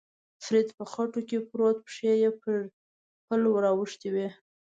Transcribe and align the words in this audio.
فرید 0.43 0.67
په 0.77 0.83
خټو 0.91 1.19
کې 1.27 1.37
پروت، 1.49 1.77
پښې 1.85 2.11
یې 2.23 2.31
پر 2.41 2.57
پل 3.27 3.41
ور 3.51 3.63
اوښتې 3.71 4.09
وې. 4.13 4.27